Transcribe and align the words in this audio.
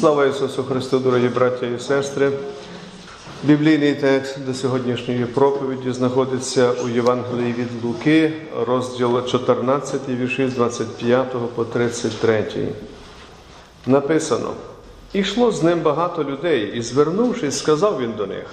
Слава 0.00 0.26
Ісусу 0.26 0.64
Христу, 0.64 0.98
дорогі 0.98 1.28
браття 1.28 1.66
і 1.66 1.80
сестри. 1.80 2.30
Біблійний 3.44 3.94
текст 3.94 4.44
до 4.46 4.54
сьогоднішньої 4.54 5.24
проповіді 5.24 5.92
знаходиться 5.92 6.72
у 6.84 6.88
Євангелії 6.88 7.54
від 7.58 7.84
Луки, 7.84 8.32
розділ 8.66 9.26
14, 9.26 10.08
вірші 10.08 10.48
з 10.48 10.54
25 10.54 11.32
по 11.54 11.64
33. 11.64 12.44
Написано: 13.86 14.50
Ішло 15.12 15.52
з 15.52 15.62
ним 15.62 15.80
багато 15.80 16.24
людей, 16.24 16.72
і, 16.74 16.82
звернувшись, 16.82 17.58
сказав 17.58 18.00
він 18.00 18.12
до 18.12 18.26
них: 18.26 18.46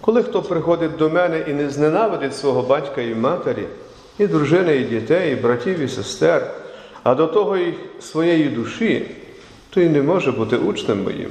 Коли 0.00 0.22
хто 0.22 0.42
приходить 0.42 0.96
до 0.96 1.10
мене 1.10 1.44
і 1.48 1.52
не 1.52 1.70
зненавидить 1.70 2.36
свого 2.36 2.62
батька 2.62 3.02
і 3.02 3.14
матері, 3.14 3.66
і 4.18 4.26
дружини, 4.26 4.76
і 4.76 4.84
дітей, 4.84 5.32
і 5.32 5.36
братів, 5.36 5.78
і 5.78 5.88
сестер, 5.88 6.50
а 7.02 7.14
до 7.14 7.26
того 7.26 7.56
й 7.56 7.74
своєї 8.00 8.48
душі, 8.48 9.10
то 9.76 9.82
й 9.82 9.88
не 9.88 10.02
може 10.02 10.32
бути 10.32 10.56
учнем 10.56 11.02
моїм. 11.02 11.30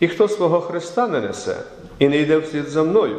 І 0.00 0.08
хто 0.08 0.28
свого 0.28 0.60
Христа 0.60 1.08
не 1.08 1.20
несе 1.20 1.56
і 1.98 2.08
не 2.08 2.18
йде 2.18 2.38
вслід 2.38 2.68
за 2.68 2.82
мною, 2.82 3.16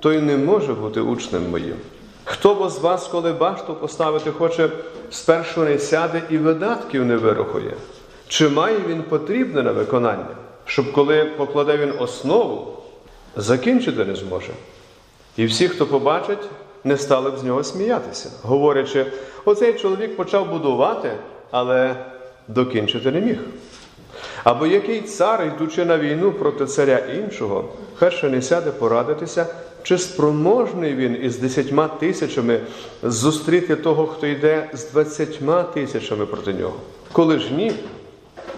той 0.00 0.20
не 0.20 0.36
може 0.36 0.74
бути 0.74 1.00
учнем 1.00 1.50
моїм. 1.50 1.76
Хто 2.24 2.54
бо 2.54 2.68
з 2.68 2.78
вас, 2.78 3.08
коли 3.08 3.32
башту 3.32 3.74
поставити 3.74 4.30
хоче, 4.30 4.70
спершу 5.10 5.64
не 5.64 5.78
сяде 5.78 6.22
і 6.30 6.38
видатків 6.38 7.04
не 7.04 7.16
вирахує? 7.16 7.74
Чи 8.28 8.48
має 8.48 8.78
він 8.88 9.02
потрібне 9.02 9.62
на 9.62 9.72
виконання, 9.72 10.36
щоб 10.64 10.92
коли 10.92 11.24
покладе 11.24 11.76
він 11.76 11.92
основу, 11.98 12.76
закінчити 13.36 14.04
не 14.04 14.16
зможе? 14.16 14.52
І 15.36 15.46
всі, 15.46 15.68
хто 15.68 15.86
побачить, 15.86 16.48
не 16.84 16.96
стали 16.96 17.30
б 17.30 17.38
з 17.38 17.44
нього 17.44 17.64
сміятися, 17.64 18.30
говорячи, 18.42 19.06
оцей 19.44 19.74
чоловік 19.74 20.16
почав 20.16 20.50
будувати, 20.50 21.12
але 21.50 21.96
докінчити 22.48 23.10
не 23.10 23.20
міг. 23.20 23.38
Або 24.44 24.66
який 24.66 25.00
цар, 25.00 25.52
йдучи 25.56 25.84
на 25.84 25.98
війну 25.98 26.32
проти 26.32 26.66
царя 26.66 26.98
іншого, 26.98 27.64
перше 27.98 28.30
не 28.30 28.42
сяде 28.42 28.70
порадитися, 28.70 29.46
чи 29.82 29.98
спроможний 29.98 30.94
він 30.94 31.18
із 31.22 31.38
десятьма 31.38 31.88
тисячами 31.88 32.60
зустріти 33.02 33.76
того, 33.76 34.06
хто 34.06 34.26
йде 34.26 34.70
з 34.72 34.84
двадцятьма 34.90 35.62
тисячами 35.62 36.26
проти 36.26 36.52
нього. 36.52 36.76
Коли 37.12 37.38
ж 37.38 37.54
ні, 37.54 37.72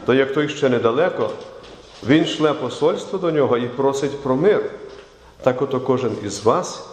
то 0.07 0.15
як 0.15 0.33
той 0.35 0.49
ще 0.49 0.69
недалеко, 0.69 1.31
він 2.07 2.25
шле 2.25 2.53
посольство 2.53 3.19
до 3.19 3.31
нього 3.31 3.59
і 3.59 3.69
просить 3.69 4.23
про 4.23 4.37
мир. 4.37 4.71
Так 5.43 5.63
ото 5.63 5.81
кожен 5.81 6.13
із 6.27 6.45
вас, 6.45 6.87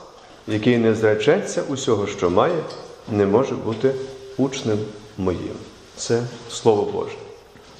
який 0.48 0.78
не 0.78 0.96
зречеться 0.96 1.64
усього, 1.70 2.08
що 2.08 2.30
має, 2.30 2.64
не 3.12 3.26
може 3.26 3.56
бути 3.56 3.92
учнем 4.38 4.78
моїм. 5.18 5.56
Це 5.96 6.24
Слово 6.50 6.92
Боже. 6.92 7.21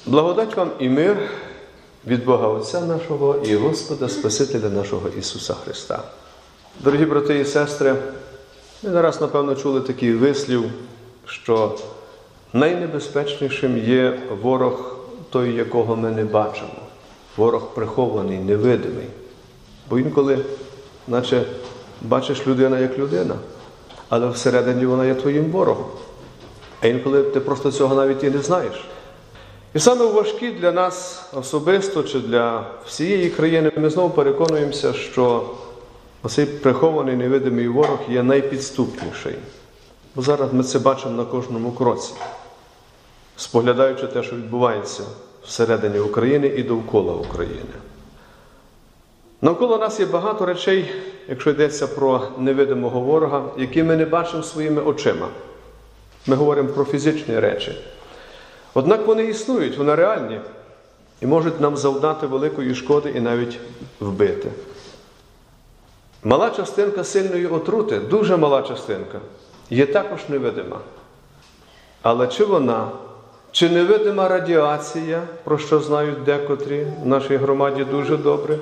Благодать 0.06 0.56
вам 0.56 0.70
і 0.78 0.88
мир 0.88 1.16
від 2.06 2.24
Бога 2.24 2.48
Отця 2.48 2.80
нашого 2.80 3.36
і 3.44 3.56
Господа 3.56 4.08
Спасителя 4.08 4.68
нашого 4.68 5.08
Ісуса 5.08 5.54
Христа. 5.54 6.02
Дорогі 6.80 7.04
брати 7.04 7.38
і 7.38 7.44
сестри, 7.44 7.94
ми 8.82 8.90
не 8.90 9.02
раз, 9.02 9.20
напевно, 9.20 9.54
чули 9.54 9.80
такий 9.80 10.12
вислів, 10.12 10.64
що 11.26 11.78
найнебезпечнішим 12.52 13.78
є 13.78 14.20
ворог 14.42 14.96
той, 15.30 15.54
якого 15.54 15.96
ми 15.96 16.10
не 16.10 16.24
бачимо, 16.24 16.82
ворог 17.36 17.74
прихований, 17.74 18.38
невидимий. 18.38 19.06
Бо 19.90 19.98
інколи, 19.98 20.38
наче 21.08 21.44
бачиш 22.00 22.46
людина 22.46 22.78
як 22.78 22.98
людина, 22.98 23.34
але 24.08 24.28
всередині 24.28 24.86
вона 24.86 25.06
є 25.06 25.14
твоїм 25.14 25.50
ворогом. 25.50 25.86
А 26.80 26.86
інколи 26.86 27.22
ти 27.22 27.40
просто 27.40 27.72
цього 27.72 27.94
навіть 27.94 28.24
і 28.24 28.30
не 28.30 28.42
знаєш. 28.42 28.84
І 29.74 29.78
саме 29.78 30.06
важкі 30.06 30.50
для 30.50 30.72
нас 30.72 31.26
особисто 31.32 32.02
чи 32.02 32.20
для 32.20 32.66
всієї 32.86 33.30
країни 33.30 33.72
ми 33.76 33.90
знову 33.90 34.10
переконуємося, 34.10 34.92
що 34.92 35.50
оцей 36.22 36.46
прихований 36.46 37.16
невидимий 37.16 37.68
ворог 37.68 37.98
є 38.08 38.22
найпідступніший. 38.22 39.34
Бо 40.14 40.22
зараз 40.22 40.52
ми 40.52 40.62
це 40.62 40.78
бачимо 40.78 41.16
на 41.16 41.24
кожному 41.24 41.72
кроці, 41.72 42.12
споглядаючи 43.36 44.06
те, 44.06 44.22
що 44.22 44.36
відбувається 44.36 45.02
всередині 45.44 45.98
України 45.98 46.46
і 46.46 46.62
довкола 46.62 47.14
України. 47.14 47.74
Навколо 49.42 49.78
нас 49.78 50.00
є 50.00 50.06
багато 50.06 50.46
речей, 50.46 50.92
якщо 51.28 51.50
йдеться 51.50 51.86
про 51.86 52.28
невидимого 52.38 53.00
ворога, 53.00 53.44
які 53.58 53.82
ми 53.82 53.96
не 53.96 54.04
бачимо 54.04 54.42
своїми 54.42 54.82
очима. 54.82 55.28
Ми 56.26 56.36
говоримо 56.36 56.68
про 56.68 56.84
фізичні 56.84 57.38
речі. 57.38 57.76
Однак 58.74 59.06
вони 59.06 59.24
існують, 59.24 59.78
вони 59.78 59.94
реальні 59.94 60.40
і 61.20 61.26
можуть 61.26 61.60
нам 61.60 61.76
завдати 61.76 62.26
великої 62.26 62.74
шкоди 62.74 63.12
і 63.16 63.20
навіть 63.20 63.58
вбити. 64.00 64.50
Мала 66.24 66.50
частинка 66.50 67.04
сильної 67.04 67.46
отрути, 67.46 67.98
дуже 67.98 68.36
мала 68.36 68.62
частинка, 68.62 69.18
є 69.70 69.86
також 69.86 70.20
невидима. 70.28 70.78
Але 72.02 72.26
чи 72.26 72.44
вона, 72.44 72.88
чи 73.52 73.70
невидима 73.70 74.28
радіація, 74.28 75.22
про 75.44 75.58
що 75.58 75.80
знають 75.80 76.24
декотрі 76.24 76.86
в 77.02 77.06
нашій 77.06 77.36
громаді 77.36 77.84
дуже 77.84 78.16
добре, 78.16 78.58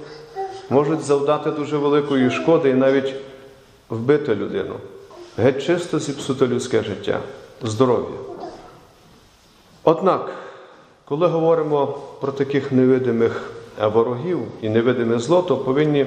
можуть 0.71 1.01
завдати 1.01 1.51
дуже 1.51 1.77
великої 1.77 2.31
шкоди 2.31 2.71
і 2.71 2.75
навіть 2.75 3.15
вбити 3.91 4.35
людину, 4.35 4.75
геть 5.39 5.67
чисто 5.67 5.99
зіпсути 5.99 6.47
людське 6.47 6.83
життя, 6.83 7.21
здоров'я. 7.63 8.30
Однак, 9.85 10.31
коли 11.05 11.27
говоримо 11.27 11.87
про 12.21 12.33
таких 12.33 12.73
невидимих 12.73 13.51
ворогів 13.83 14.39
і 14.63 14.69
невидиме 14.69 15.19
зло, 15.19 15.43
то 15.43 15.57
повинні 15.57 16.07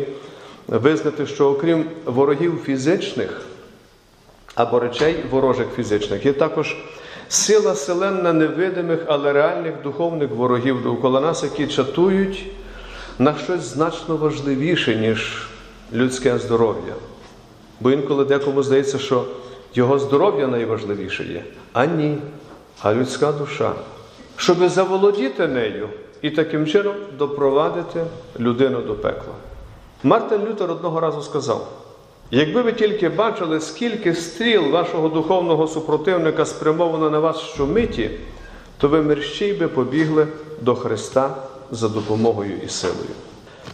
визнати, 0.67 1.25
що 1.25 1.49
окрім 1.49 1.85
ворогів 2.05 2.61
фізичних 2.65 3.41
або 4.55 4.79
речей 4.79 5.15
ворожих 5.31 5.67
фізичних, 5.75 6.25
є 6.25 6.33
також 6.33 6.75
сила 7.29 7.75
селенна 7.75 8.33
невидимих, 8.33 8.99
але 9.07 9.33
реальних 9.33 9.73
духовних 9.83 10.31
ворогів 10.31 10.83
довкола 10.83 11.21
нас, 11.21 11.43
які 11.43 11.67
чатують 11.67 12.45
на 13.19 13.37
щось 13.37 13.61
значно 13.61 14.17
важливіше, 14.17 14.95
ніж 14.95 15.47
людське 15.93 16.37
здоров'я. 16.37 16.93
Бо 17.79 17.91
інколи 17.91 18.25
декому 18.25 18.63
здається, 18.63 18.99
що 18.99 19.25
його 19.73 19.99
здоров'я 19.99 20.47
найважливіше 20.47 21.23
є, 21.23 21.43
а 21.73 21.85
ні 21.85 22.17
а 22.81 22.93
людська 22.93 23.31
душа, 23.31 23.73
щоб 24.37 24.69
заволодіти 24.69 25.47
нею 25.47 25.89
і 26.21 26.29
таким 26.29 26.67
чином 26.67 26.95
допровадити 27.17 28.05
людину 28.39 28.81
до 28.81 28.93
пекла. 28.95 29.33
Мартин 30.03 30.41
Лютер 30.45 30.71
одного 30.71 30.99
разу 30.99 31.21
сказав: 31.21 31.67
якби 32.31 32.61
ви 32.61 32.73
тільки 32.73 33.09
бачили, 33.09 33.59
скільки 33.59 34.15
стріл 34.15 34.69
вашого 34.69 35.09
духовного 35.09 35.67
супротивника 35.67 36.45
спрямовано 36.45 37.09
на 37.09 37.19
вас 37.19 37.39
щомиті, 37.39 38.09
то 38.77 38.87
ви 38.87 39.01
мерщій 39.01 39.53
би 39.53 39.67
побігли 39.67 40.27
до 40.61 40.75
Христа 40.75 41.35
за 41.71 41.89
допомогою 41.89 42.51
і 42.65 42.69
силою. 42.69 43.09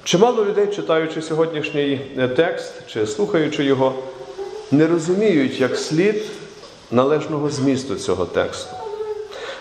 Чимало 0.03 0.45
людей, 0.45 0.67
читаючи 0.67 1.21
сьогоднішній 1.21 2.01
текст 2.35 2.73
чи 2.87 3.07
слухаючи 3.07 3.63
його, 3.63 3.93
не 4.71 4.87
розуміють 4.87 5.61
як 5.61 5.77
слід 5.77 6.23
належного 6.91 7.49
змісту 7.49 7.95
цього 7.95 8.25
тексту. 8.25 8.75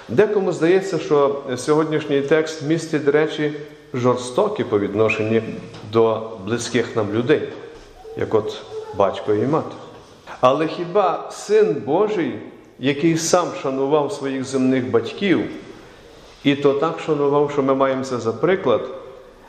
Декому 0.08 0.52
здається, 0.52 0.98
що 0.98 1.42
сьогоднішній 1.56 2.20
текст 2.20 2.62
містить 2.62 3.08
речі 3.08 3.52
жорстокі 3.94 4.64
по 4.64 4.78
відношенню 4.78 5.42
до 5.92 6.30
близьких 6.44 6.96
нам 6.96 7.12
людей, 7.12 7.48
як 8.16 8.34
от 8.34 8.62
батько 8.96 9.34
і 9.34 9.46
мати. 9.46 9.76
Але 10.40 10.66
хіба 10.66 11.28
син 11.32 11.82
Божий, 11.86 12.38
який 12.78 13.16
сам 13.16 13.48
шанував 13.62 14.12
своїх 14.12 14.44
земних 14.44 14.90
батьків, 14.90 15.40
і 16.44 16.54
то 16.56 16.72
так 16.72 17.00
шанував, 17.00 17.50
що 17.50 17.62
ми 17.62 17.74
маємо 17.74 18.04
це 18.04 18.18
за 18.18 18.32
приклад, 18.32 18.80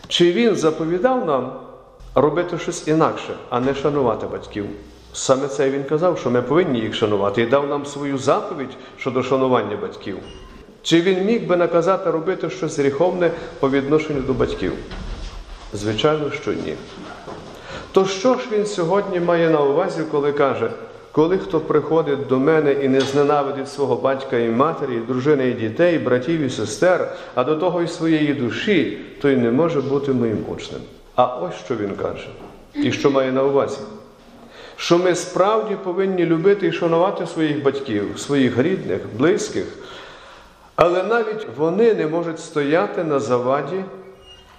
чи 0.07 0.31
він 0.31 0.55
заповідав 0.55 1.25
нам 1.25 1.53
робити 2.15 2.57
щось 2.57 2.87
інакше, 2.87 3.35
а 3.49 3.59
не 3.59 3.75
шанувати 3.75 4.27
батьків? 4.27 4.65
Саме 5.13 5.47
це 5.47 5.69
він 5.69 5.83
казав, 5.83 6.17
що 6.17 6.29
ми 6.29 6.41
повинні 6.41 6.79
їх 6.79 6.95
шанувати, 6.95 7.41
і 7.41 7.45
дав 7.45 7.67
нам 7.67 7.85
свою 7.85 8.17
заповідь 8.17 8.77
щодо 8.97 9.23
шанування 9.23 9.77
батьків. 9.81 10.17
Чи 10.81 11.01
він 11.01 11.25
міг 11.25 11.47
би 11.47 11.55
наказати 11.55 12.11
робити 12.11 12.49
щось 12.49 12.79
гріховне 12.79 13.31
по 13.59 13.69
відношенню 13.69 14.21
до 14.21 14.33
батьків? 14.33 14.73
Звичайно, 15.73 16.31
що 16.31 16.53
ні. 16.53 16.73
То 17.91 18.05
що 18.05 18.33
ж 18.33 18.39
він 18.51 18.65
сьогодні 18.65 19.19
має 19.19 19.49
на 19.49 19.61
увазі, 19.61 20.01
коли 20.11 20.31
каже, 20.31 20.71
коли 21.11 21.37
хто 21.37 21.59
приходить 21.59 22.27
до 22.27 22.39
мене 22.39 22.71
і 22.71 22.87
не 22.87 23.01
зненавидить 23.01 23.69
свого 23.69 23.95
батька 23.95 24.37
і 24.37 24.49
матері, 24.49 24.95
і 24.95 24.99
дружини 24.99 25.47
і 25.47 25.53
дітей, 25.53 25.95
і 25.95 25.99
братів 25.99 26.39
і 26.39 26.49
сестер, 26.49 27.13
а 27.35 27.43
до 27.43 27.55
того 27.55 27.81
й 27.81 27.87
своєї 27.87 28.33
душі, 28.33 28.97
той 29.21 29.35
не 29.35 29.51
може 29.51 29.81
бути 29.81 30.13
моїм 30.13 30.45
учнем. 30.47 30.81
А 31.15 31.25
ось 31.25 31.55
що 31.65 31.75
він 31.75 31.95
каже, 31.95 32.27
і 32.75 32.91
що 32.91 33.11
має 33.11 33.31
на 33.31 33.43
увазі 33.43 33.77
що 34.79 34.97
ми 34.97 35.15
справді 35.15 35.75
повинні 35.75 36.25
любити 36.25 36.67
і 36.67 36.71
шанувати 36.71 37.27
своїх 37.27 37.63
батьків, 37.63 38.19
своїх 38.19 38.57
рідних, 38.57 39.01
близьких, 39.17 39.65
Але 40.75 41.03
навіть 41.03 41.47
вони 41.57 41.93
не 41.93 42.07
можуть 42.07 42.39
стояти 42.39 43.03
на 43.03 43.19
заваді 43.19 43.83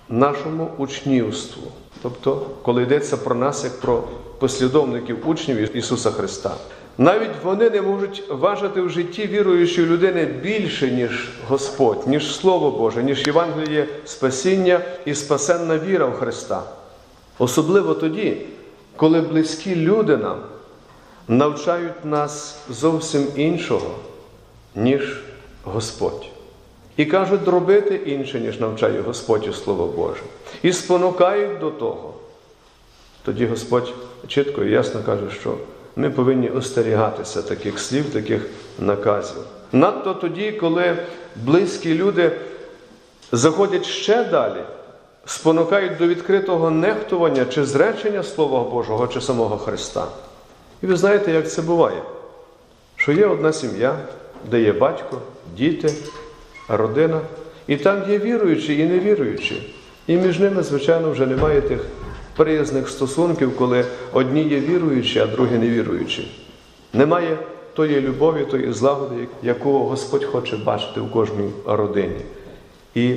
нашому 0.08 0.70
учнівству. 0.78 1.62
Тобто, 2.02 2.46
коли 2.62 2.82
йдеться 2.82 3.16
про 3.16 3.34
нас 3.34 3.64
як 3.64 3.80
про 3.80 4.04
послідовників 4.38 5.28
учнів 5.28 5.76
Ісуса 5.76 6.10
Христа. 6.10 6.54
Навіть 6.98 7.42
вони 7.42 7.70
не 7.70 7.82
можуть 7.82 8.24
важити 8.28 8.80
в 8.80 8.90
житті 8.90 9.26
віруючої 9.26 9.86
людини 9.86 10.24
більше, 10.24 10.90
ніж 10.90 11.28
Господь, 11.48 12.06
ніж 12.06 12.36
Слово 12.36 12.70
Боже, 12.70 13.02
ніж 13.02 13.26
Євангеліє 13.26 13.88
спасіння 14.04 14.80
і 15.04 15.14
спасенна 15.14 15.78
віра 15.78 16.06
в 16.06 16.14
Христа. 16.14 16.62
Особливо 17.38 17.94
тоді, 17.94 18.36
коли 19.00 19.20
близькі 19.20 19.76
люди 19.76 20.16
нам 20.16 20.38
навчають 21.28 22.04
нас 22.04 22.58
зовсім 22.70 23.26
іншого, 23.36 23.94
ніж 24.74 25.20
Господь. 25.64 26.26
І 26.96 27.04
кажуть 27.04 27.48
робити 27.48 27.94
інше, 27.94 28.40
ніж 28.40 28.60
навчає 28.60 29.00
Господь 29.00 29.54
Слово 29.64 29.86
Боже. 29.86 30.20
І 30.62 30.72
спонукають 30.72 31.58
до 31.58 31.70
того. 31.70 32.14
Тоді 33.24 33.46
Господь 33.46 33.94
чітко 34.26 34.64
і 34.64 34.70
ясно 34.70 35.02
каже, 35.06 35.30
що 35.40 35.54
ми 35.96 36.10
повинні 36.10 36.48
остерігатися 36.48 37.42
таких 37.42 37.78
слів, 37.78 38.12
таких 38.12 38.46
наказів. 38.78 39.42
Надто 39.72 40.14
тоді, 40.14 40.52
коли 40.52 40.96
близькі 41.36 41.94
люди 41.94 42.32
заходять 43.32 43.86
ще 43.86 44.24
далі, 44.24 44.60
спонукають 45.30 45.96
до 45.98 46.06
відкритого 46.06 46.70
нехтування 46.70 47.44
чи 47.44 47.64
зречення 47.64 48.22
Слова 48.22 48.70
Божого 48.70 49.06
чи 49.06 49.20
самого 49.20 49.58
Христа. 49.58 50.06
І 50.82 50.86
ви 50.86 50.96
знаєте, 50.96 51.32
як 51.32 51.50
це 51.50 51.62
буває? 51.62 52.02
Що 52.96 53.12
є 53.12 53.26
одна 53.26 53.52
сім'я, 53.52 53.98
де 54.50 54.60
є 54.60 54.72
батько, 54.72 55.18
діти, 55.56 55.92
родина, 56.68 57.20
і 57.66 57.76
там 57.76 58.10
є 58.10 58.18
віруючі 58.18 58.78
і 58.78 58.86
невіруючі. 58.86 59.74
І 60.06 60.16
між 60.16 60.38
ними, 60.38 60.62
звичайно, 60.62 61.10
вже 61.10 61.26
немає 61.26 61.60
тих 61.60 61.84
приязних 62.36 62.88
стосунків, 62.88 63.56
коли 63.56 63.84
одні 64.12 64.42
є 64.42 64.60
віруючі, 64.60 65.18
а 65.18 65.26
другі 65.26 65.58
невіруючі. 65.58 66.46
Немає 66.92 67.38
тої 67.74 68.00
любові, 68.00 68.44
тої 68.44 68.72
злагоди, 68.72 69.28
яку 69.42 69.78
Господь 69.78 70.24
хоче 70.24 70.56
бачити 70.56 71.00
у 71.00 71.06
кожній 71.06 71.50
родині. 71.66 72.20
І 72.94 73.16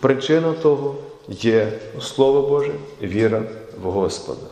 причина 0.00 0.52
того 0.62 0.96
є 1.28 1.72
Слово 2.00 2.48
Боже, 2.48 2.72
віра 3.02 3.42
в 3.82 3.90
Господа. 3.90 4.46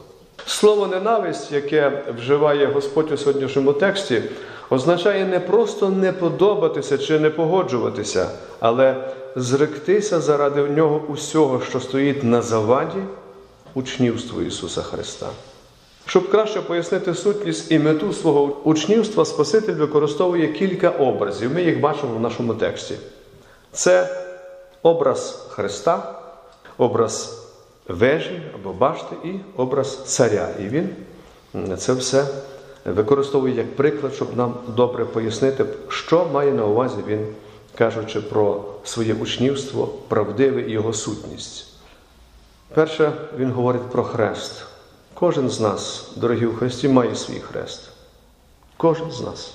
Слово 0.47 0.87
ненависть, 0.87 1.53
яке 1.53 2.03
вживає 2.19 2.67
Господь 2.67 3.13
у 3.13 3.17
сьогоднішньому 3.17 3.73
тексті, 3.73 4.23
означає 4.71 5.25
не 5.25 5.41
просто 5.41 5.89
не 5.89 6.13
подобатися 6.13 6.99
чи 6.99 7.19
не 7.19 7.31
погоджуватися, 7.31 8.29
але 8.61 9.13
зректися 9.37 10.21
заради 10.21 10.63
нього 10.63 11.03
усього, 11.09 11.61
що 11.69 11.81
стоїть 11.81 12.25
на 12.25 12.43
заваді 12.43 12.99
учнівству 13.75 14.43
Ісуса 14.43 14.83
Христа. 14.83 15.27
Щоб 16.07 16.31
краще 16.31 16.61
пояснити 16.61 17.15
сутність 17.15 17.73
і 17.73 17.79
мету 17.79 18.13
свого 18.13 18.57
учнівства, 18.65 19.25
Спаситель 19.25 19.75
використовує 19.75 20.49
кілька 20.49 20.91
образів. 20.91 21.55
Ми 21.55 21.63
їх 21.63 21.81
бачимо 21.81 22.15
в 22.17 22.21
нашому 22.21 22.55
тексті. 22.55 22.95
Це 23.73 24.09
образ 24.83 25.47
Христа, 25.51 26.20
образ 26.81 27.47
вежі 27.89 28.43
або 28.55 28.73
башти 28.73 29.17
і 29.25 29.35
образ 29.57 30.05
царя. 30.05 30.49
І 30.61 30.63
він 30.63 30.89
це 31.79 31.93
все 31.93 32.27
використовує 32.85 33.55
як 33.55 33.77
приклад, 33.77 34.15
щоб 34.15 34.37
нам 34.37 34.55
добре 34.69 35.05
пояснити, 35.05 35.65
що 35.89 36.29
має 36.33 36.53
на 36.53 36.67
увазі 36.67 36.97
він, 37.07 37.27
кажучи 37.79 38.21
про 38.21 38.65
своє 38.85 39.15
учнівство, 39.15 39.87
правдиве 40.09 40.63
і 40.63 40.71
його 40.71 40.93
сутність. 40.93 41.67
Перше, 42.75 43.13
він 43.39 43.51
говорить 43.51 43.91
про 43.91 44.03
хрест. 44.05 44.53
Кожен 45.15 45.51
з 45.51 45.61
нас, 45.61 46.11
дорогі 46.17 46.47
в 46.47 46.57
Христі, 46.57 46.89
має 46.89 47.15
свій 47.15 47.41
хрест. 47.41 47.81
Кожен 48.77 49.11
з 49.11 49.21
нас. 49.21 49.55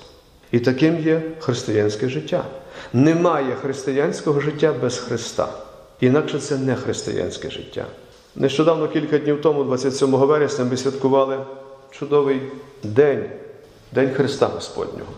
І 0.52 0.60
таким 0.60 1.00
є 1.00 1.22
християнське 1.38 2.08
життя. 2.08 2.44
Немає 2.92 3.54
християнського 3.54 4.40
життя 4.40 4.74
без 4.82 4.98
Христа. 4.98 5.48
Інакше 6.00 6.38
це 6.38 6.58
не 6.58 6.76
християнське 6.76 7.50
життя. 7.50 7.84
Нещодавно, 8.36 8.88
кілька 8.88 9.18
днів 9.18 9.42
тому, 9.42 9.64
27 9.64 10.10
вересня, 10.10 10.64
ми 10.64 10.76
святкували 10.76 11.38
чудовий 11.90 12.40
день, 12.82 13.24
День 13.92 14.10
Христа 14.14 14.46
Господнього. 14.46 15.10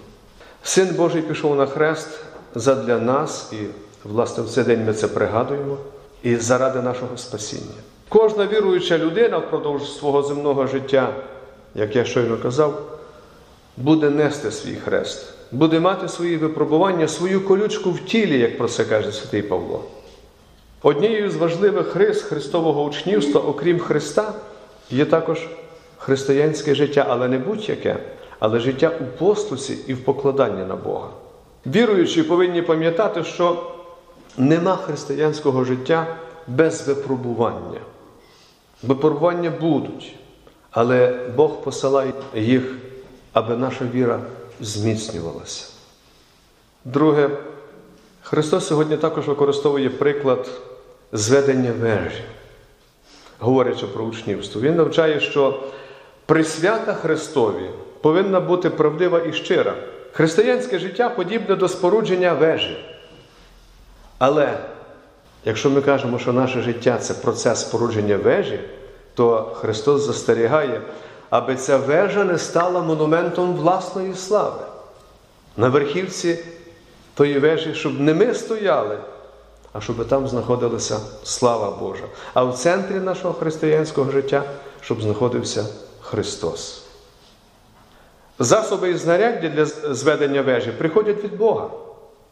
Син 0.63 0.95
Божий 0.95 1.23
пішов 1.23 1.57
на 1.57 1.67
хрест 1.67 2.09
задля 2.55 2.99
нас, 2.99 3.53
і, 3.53 3.57
власне, 4.05 4.45
в 4.45 4.49
цей 4.49 4.65
день 4.65 4.85
ми 4.87 4.95
це 4.95 5.09
пригадуємо, 5.09 5.77
і 6.23 6.37
заради 6.37 6.83
нашого 6.83 7.17
спасіння. 7.17 7.75
Кожна 8.09 8.47
віруюча 8.47 8.99
людина 8.99 9.39
впродовж 9.39 9.93
свого 9.99 10.23
земного 10.23 10.67
життя, 10.67 11.15
як 11.75 11.97
я 11.97 12.05
щойно 12.05 12.37
казав, 12.37 12.99
буде 13.77 14.11
нести 14.11 14.51
свій 14.51 14.77
хрест, 14.77 15.33
буде 15.53 15.81
мати 15.81 16.09
свої 16.09 16.37
випробування, 16.37 17.09
свою 17.09 17.41
колючку 17.41 17.91
в 17.91 18.01
тілі, 18.01 18.39
як 18.39 18.59
про 18.59 18.69
це 18.69 18.85
каже 18.85 19.13
святий 19.13 19.43
Павло. 19.43 19.85
Однією 20.83 21.31
з 21.31 21.37
важливих 21.37 21.97
рис 21.97 22.23
Христового 22.23 22.85
учнівства, 22.85 23.41
окрім 23.41 23.79
Христа, 23.79 24.35
є 24.91 25.05
також 25.05 25.49
християнське 25.99 26.75
життя, 26.75 27.07
але 27.09 27.29
не 27.29 27.39
будь-яке, 27.39 27.97
але 28.39 28.61
життя 28.61 28.93
у 29.01 29.19
послусі 29.19 29.79
і 29.87 29.95
в 29.95 30.05
покладанні 30.05 30.65
на 30.65 30.77
Бога. 30.77 31.09
Віруючі 31.67 32.23
повинні 32.23 32.63
пам'ятати, 32.63 33.25
що 33.25 33.73
нема 34.37 34.77
християнського 34.77 35.65
життя 35.65 36.07
без 36.47 36.89
випробування. 36.89 37.81
Випробування 38.83 39.53
будуть, 39.61 40.15
але 40.71 41.21
Бог 41.37 41.63
посилає 41.63 42.13
їх, 42.35 42.77
аби 43.33 43.57
наша 43.57 43.85
віра 43.95 44.21
зміцнювалася. 44.61 45.73
Друге, 46.85 47.31
Христос 48.23 48.67
сьогодні 48.67 48.97
також 48.97 49.29
використовує 49.29 49.91
приклад 49.91 50.49
зведення 51.13 51.73
вежі, 51.73 52.25
говорячи 53.39 53.87
про 53.87 54.05
учнівство. 54.05 54.61
Він 54.61 54.77
навчає, 54.77 55.21
що 55.21 55.63
присвята 56.27 56.95
Христові 56.95 57.71
повинна 58.01 58.41
бути 58.41 58.71
правдива 58.71 59.21
і 59.21 59.33
щира. 59.33 59.75
Християнське 60.13 60.79
життя 60.79 61.09
подібне 61.09 61.57
до 61.57 61.69
спорудження 61.69 62.33
вежі. 62.33 62.85
Але 64.19 64.59
якщо 65.45 65.71
ми 65.71 65.81
кажемо, 65.81 66.19
що 66.19 66.33
наше 66.33 66.63
життя 66.63 66.99
це 66.99 67.15
процес 67.15 67.61
спорудження 67.61 68.17
вежі, 68.17 68.61
то 69.15 69.43
Христос 69.55 70.03
застерігає, 70.03 70.81
аби 71.31 71.57
ця 71.57 71.77
вежа 71.77 72.25
не 72.25 72.39
стала 72.39 72.81
монументом 72.81 73.55
власної 73.55 74.15
слави. 74.15 74.63
На 75.57 75.69
верхівці 75.69 76.39
тої 77.15 77.39
вежі, 77.39 77.75
щоб 77.75 78.01
не 78.01 78.15
ми 78.15 78.35
стояли, 78.35 78.99
а 79.73 79.81
щоб 79.81 80.09
там 80.09 80.29
знаходилася 80.29 81.01
слава 81.25 81.71
Божа. 81.71 82.05
А 82.35 82.45
в 82.45 82.55
центрі 82.55 82.95
нашого 82.95 83.35
християнського 83.35 84.11
життя, 84.11 84.43
щоб 84.81 85.03
знаходився 85.03 85.67
Христос. 86.01 86.83
Засоби 88.39 88.91
і 88.91 88.97
знаряддя 88.97 89.49
для 89.49 89.65
зведення 89.95 90.43
вежі 90.43 90.71
приходять 90.71 91.25
від 91.25 91.37
Бога, 91.37 91.71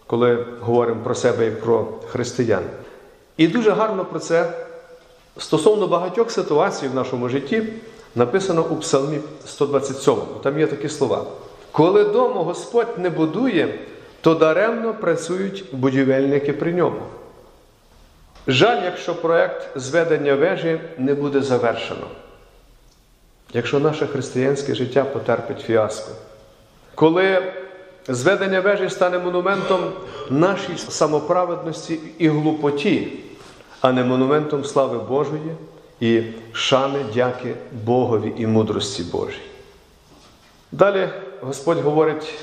коли 0.07 0.47
говоримо 0.61 1.05
про 1.05 1.15
себе 1.15 1.45
як 1.45 1.61
про 1.61 1.87
християн. 2.09 2.65
І 3.37 3.49
дуже 3.49 3.71
гарно 3.71 4.05
про 4.05 4.19
це 4.19 4.53
стосовно 5.39 5.87
багатьох 5.87 6.31
ситуацій 6.31 6.89
в 6.89 6.95
нашому 6.95 7.29
житті 7.29 7.63
написано 8.15 8.65
у 8.71 8.77
Псалмі 8.77 9.19
127. 9.47 10.15
Там 10.43 10.59
є 10.61 10.67
такі 10.67 10.89
слова. 10.89 11.25
Коли 11.73 12.05
дому 12.05 12.43
Господь 12.43 12.99
не 12.99 13.11
будує, 13.11 13.79
то 14.21 14.35
даремно 14.35 14.95
працюють 14.95 15.65
будівельники 15.73 16.53
при 16.53 16.73
ньому. 16.73 17.01
Жаль, 18.47 18.85
якщо 18.85 19.15
проєкт 19.15 19.69
зведення 19.75 20.35
вежі 20.35 20.81
не 20.99 21.15
буде 21.15 21.43
завершено, 21.43 22.07
якщо 23.53 23.81
наше 23.81 24.07
християнське 24.07 24.75
життя 24.75 25.05
потерпить 25.05 25.61
фіаско. 25.61 26.11
Коли 26.95 27.43
зведення 28.09 28.61
вежі 28.61 28.91
стане 28.91 29.19
монументом 29.19 29.93
нашій 30.31 30.79
самоправедності 30.79 32.01
і 32.19 32.29
глупоті, 32.29 33.09
а 33.81 33.93
не 33.93 34.05
монументом 34.05 34.65
слави 34.65 34.99
Божої 34.99 35.57
і 36.01 36.23
шани 36.53 36.99
дяки 37.15 37.55
Богові 37.85 38.33
і 38.37 38.47
мудрості 38.47 39.03
Божій. 39.03 39.41
Далі 40.73 41.09
Господь 41.41 41.81
говорить, 41.81 42.35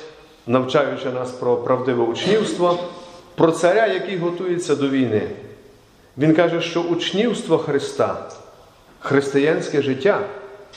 навчаючи 0.48 1.10
нас 1.10 1.32
про 1.32 1.58
правдиве 1.58 2.04
учнівство, 2.04 2.80
про 3.36 3.52
царя, 3.52 3.88
який 3.88 4.18
готується 4.18 4.76
до 4.76 4.90
війни. 4.90 5.30
Він 6.18 6.36
каже, 6.36 6.62
що 6.62 6.82
учнівство 6.82 7.58
Христа, 7.58 8.30
християнське 9.00 9.82
життя 9.82 10.22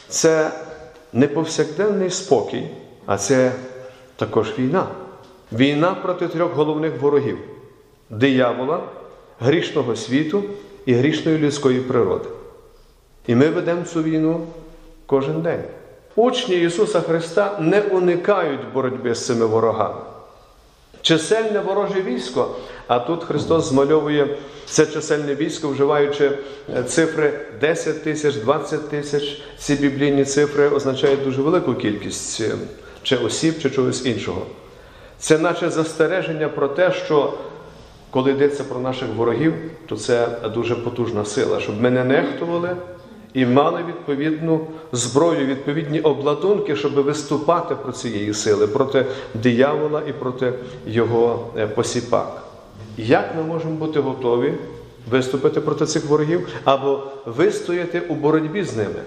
це 0.09 0.50
не 1.12 1.26
повсякденний 1.28 2.11
спокій, 2.11 2.66
а 3.07 3.19
це 3.19 3.52
також 4.16 4.59
війна. 4.59 4.87
Війна 5.52 5.95
проти 5.95 6.28
трьох 6.28 6.55
головних 6.55 7.00
ворогів 7.00 7.38
диявола, 8.11 8.81
грішного 9.40 9.97
світу 9.97 10.43
і 10.87 10.95
грішної 10.95 11.38
людської 11.38 11.81
природи. 11.81 12.28
І 13.26 13.35
ми 13.35 13.49
ведемо 13.49 13.85
цю 13.85 14.02
війну 14.02 14.47
кожен 15.07 15.43
день. 15.43 15.62
Учні 16.16 16.57
Ісуса 16.57 17.00
Христа 17.00 17.59
не 17.61 17.81
уникають 17.81 18.73
боротьби 18.75 19.14
з 19.14 19.26
цими 19.26 19.47
ворогами. 19.47 20.00
Чисельне 21.02 21.61
вороже 21.61 22.02
військо, 22.02 22.57
а 22.88 22.99
тут 22.99 23.25
Христос 23.25 23.69
змальовує 23.69 24.37
це 24.66 24.87
чисельне 24.87 25.35
військо, 25.35 25.69
вживаючи 25.69 26.31
е, 26.76 26.83
цифри 26.83 27.33
10 27.61 28.05
тисяч, 28.05 28.35
20 28.35 28.88
тисяч. 28.88 29.43
Ці 29.59 29.75
біблійні 29.75 30.25
цифри 30.25 30.69
означають 30.69 31.25
дуже 31.25 31.43
велику 31.43 31.75
кількість 31.75 32.40
е, 32.40 32.55
чи 33.02 33.16
осіб, 33.16 33.59
чи 33.62 33.71
чогось 33.71 34.07
іншого. 34.07 34.47
Це 35.19 35.38
наче 35.38 35.71
застереження 35.71 36.49
про 36.49 36.69
те, 36.69 36.93
що 36.93 37.35
коли 38.11 38.31
йдеться 38.31 38.64
про 38.64 38.81
наших 38.81 39.09
ворогів, 39.16 39.55
то 39.87 39.97
це 39.97 40.28
дуже 40.55 40.75
потужна 40.75 41.25
сила, 41.25 41.61
щоб 41.61 41.83
ми 41.83 41.90
не 41.90 42.05
нехтували 42.05 42.76
і 43.35 43.47
мали 43.47 43.85
відповідну 43.88 44.66
зброю, 44.93 45.47
відповідні 45.47 46.00
обладунки, 46.00 46.76
щоб 46.76 46.93
виступати 46.93 47.75
проти 47.75 47.99
цієї 47.99 48.35
сили, 48.35 48.66
проти 48.66 49.07
диявола 49.35 50.02
і 50.09 50.12
проти 50.12 50.52
його 50.87 51.50
е, 51.57 51.66
посіпак. 51.66 52.46
Як 52.99 53.35
ми 53.37 53.43
можемо 53.43 53.75
бути 53.75 54.00
готові 54.00 54.55
виступити 55.11 55.61
проти 55.61 55.87
цих 55.87 56.07
ворогів 56.07 56.49
або 56.65 57.03
вистояти 57.26 58.00
у 58.00 58.15
боротьбі 58.15 58.65
з 58.65 58.76
ними? 58.76 59.03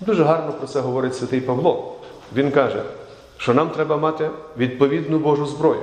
Дуже 0.00 0.24
гарно 0.24 0.52
про 0.52 0.66
це 0.66 0.80
говорить 0.80 1.16
святий 1.16 1.40
Павло. 1.40 1.94
Він 2.36 2.50
каже, 2.50 2.82
що 3.36 3.54
нам 3.54 3.70
треба 3.70 3.96
мати 3.96 4.30
відповідну 4.58 5.18
Божу 5.18 5.46
зброю. 5.46 5.82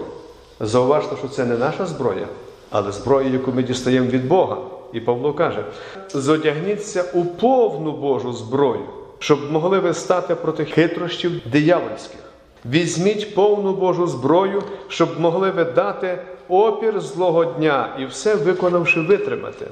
Зауважте, 0.60 1.16
що 1.18 1.28
це 1.28 1.46
не 1.46 1.58
наша 1.58 1.86
зброя, 1.86 2.28
але 2.70 2.92
зброя, 2.92 3.30
яку 3.30 3.52
ми 3.52 3.64
дістаємо 3.64 4.08
від 4.08 4.28
Бога. 4.28 4.58
І 4.94 5.00
Павло 5.00 5.34
каже: 5.34 5.66
зодягніться 6.14 7.06
у 7.14 7.26
повну 7.26 7.92
Божу 7.92 8.34
зброю, 8.34 8.86
щоб 9.20 9.52
могли 9.52 9.80
ви 9.80 9.94
стати 9.94 10.36
проти 10.36 10.66
хитрощів 10.66 11.32
диявольських. 11.52 12.27
Візьміть 12.66 13.36
повну 13.36 13.74
Божу 13.74 14.08
зброю, 14.08 14.64
щоб 14.88 15.20
могли 15.20 15.52
ви 15.52 15.64
дати 15.64 16.20
опір 16.50 17.02
злого 17.02 17.46
дня 17.46 17.96
і 18.00 18.06
все 18.06 18.36
виконавши 18.36 19.02
витримати. 19.02 19.68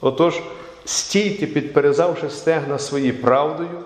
Отож, 0.00 0.42
стійте, 0.84 1.46
підперезавши 1.46 2.30
стегна 2.30 2.78
свої 2.78 3.12
правдою, 3.12 3.80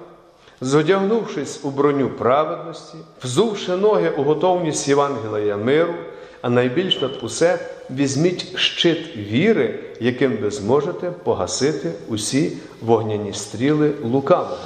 зодягнувшись 0.61 1.61
у 1.65 1.71
броню 1.71 2.09
праведності, 2.09 2.97
взувши 3.25 3.77
ноги 3.77 4.11
у 4.17 4.23
готовність 4.23 4.89
Євангелія 4.89 5.57
миру, 5.57 5.95
а 6.43 6.51
найбільш 6.51 7.01
над 7.01 7.19
усе 7.23 7.59
візьміть 7.91 8.59
щит 8.59 9.17
віри, 9.17 9.81
яким 10.01 10.37
ви 10.37 10.51
зможете 10.51 11.11
погасити 11.11 11.93
усі 12.09 12.53
вогняні 12.83 13.33
стріли 13.33 13.93
лукавого. 14.05 14.57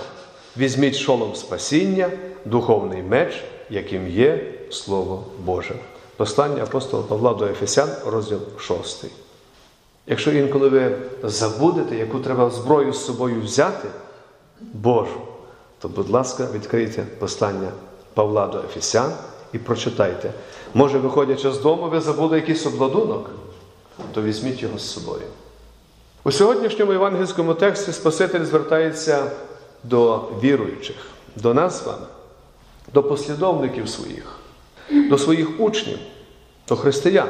Візьміть 0.57 0.97
шолом 0.97 1.35
спасіння, 1.35 2.11
духовний 2.45 3.03
меч, 3.03 3.45
яким 3.73 4.09
є 4.09 4.55
Слово 4.71 5.25
Боже. 5.45 5.75
Послання 6.17 6.62
апостола 6.62 7.02
Павла 7.02 7.35
до 7.35 7.47
Ефесян, 7.47 7.88
розділ 8.07 8.38
6. 8.59 9.05
Якщо 10.07 10.33
інколи 10.33 10.69
ви 10.69 10.97
забудете, 11.23 11.97
яку 11.97 12.19
треба 12.19 12.50
зброю 12.50 12.93
з 12.93 13.05
собою 13.05 13.43
взяти, 13.43 13.88
Божу, 14.61 15.21
то, 15.79 15.88
будь 15.88 16.11
ласка, 16.11 16.49
відкрийте 16.55 17.02
послання 17.19 17.69
Павла 18.14 18.47
до 18.47 18.59
Ефесян 18.59 19.12
і 19.52 19.59
прочитайте. 19.59 20.33
Може, 20.75 20.99
виходячи 20.99 21.52
з 21.52 21.61
дому, 21.61 21.88
ви 21.88 22.00
забули 22.00 22.37
якийсь 22.37 22.67
обладунок, 22.67 23.31
то 24.14 24.23
візьміть 24.23 24.62
його 24.62 24.79
з 24.79 24.93
собою. 24.93 25.26
У 26.25 26.33
сьогоднішньому 26.33 26.93
євангельському 26.93 27.55
тексті 27.55 27.93
Спаситель 27.93 28.45
звертається 28.45 29.31
до 29.85 30.19
віруючих, 30.43 30.97
до 31.37 31.55
нас 31.55 31.87
вами, 31.87 32.07
до 32.94 33.02
послідовників 33.02 33.88
своїх, 33.88 34.38
до 34.90 35.18
своїх 35.18 35.61
учнів, 35.61 35.99
до 36.68 36.76
християн. 36.76 37.28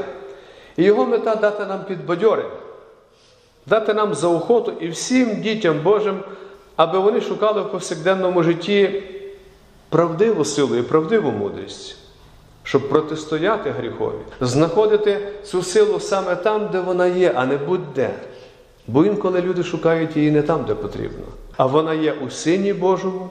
І 0.76 0.84
його 0.84 1.06
мета 1.06 1.34
дати 1.34 1.66
нам 1.66 1.84
підбадьорення, 1.84 2.50
дати 3.66 3.94
нам 3.94 4.14
заохоту 4.14 4.72
і 4.80 4.88
всім 4.88 5.40
дітям 5.40 5.80
Божим, 5.80 6.20
аби 6.76 6.98
вони 6.98 7.20
шукали 7.20 7.62
в 7.62 7.70
повсякденному 7.70 8.42
житті 8.42 9.02
правдиву 9.88 10.44
силу 10.44 10.76
і 10.76 10.82
правдиву 10.82 11.30
мудрість, 11.30 11.96
щоб 12.62 12.88
протистояти 12.88 13.70
гріхові, 13.70 14.18
знаходити 14.40 15.28
цю 15.44 15.62
силу 15.62 16.00
саме 16.00 16.36
там, 16.36 16.68
де 16.72 16.80
вона 16.80 17.06
є, 17.06 17.32
а 17.34 17.46
не 17.46 17.56
будь-де. 17.56 18.14
Бо 18.86 19.04
інколи 19.04 19.40
люди 19.40 19.62
шукають 19.62 20.16
її 20.16 20.30
не 20.30 20.42
там, 20.42 20.64
де 20.64 20.74
потрібно. 20.74 21.24
А 21.56 21.66
вона 21.66 21.94
є 21.94 22.12
у 22.12 22.30
Сині 22.30 22.72
Божому, 22.72 23.30